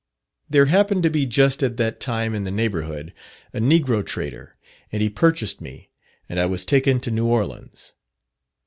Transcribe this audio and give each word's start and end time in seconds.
There 0.49 0.65
happened 0.65 1.03
to 1.03 1.11
be 1.11 1.27
just 1.27 1.61
at 1.61 1.77
that 1.77 1.99
time 1.99 2.33
in 2.33 2.43
the 2.43 2.49
neighbourhood 2.49 3.13
a 3.53 3.59
negro 3.59 4.03
trader, 4.03 4.55
and 4.91 4.99
he 4.99 5.11
purchased 5.11 5.61
me, 5.61 5.91
and 6.27 6.39
I 6.39 6.47
was 6.47 6.65
taken 6.65 6.99
to 7.01 7.11
New 7.11 7.27
Orleans. 7.27 7.93